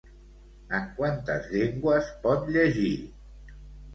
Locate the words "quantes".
0.99-1.51